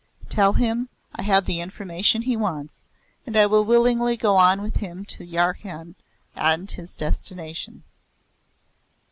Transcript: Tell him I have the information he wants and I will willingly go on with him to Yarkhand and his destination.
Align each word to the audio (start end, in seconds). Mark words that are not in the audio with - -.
Tell 0.29 0.53
him 0.53 0.89
I 1.13 1.21
have 1.21 1.45
the 1.45 1.59
information 1.61 2.23
he 2.23 2.35
wants 2.35 2.85
and 3.27 3.37
I 3.37 3.45
will 3.45 3.63
willingly 3.63 4.17
go 4.17 4.35
on 4.35 4.63
with 4.63 4.77
him 4.77 5.05
to 5.05 5.23
Yarkhand 5.23 5.93
and 6.35 6.71
his 6.71 6.95
destination. 6.95 7.83